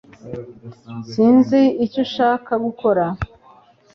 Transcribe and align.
Sinzi 1.09 1.61
icyo 1.85 2.01
nshaka 2.09 2.51
gukora 2.65 3.03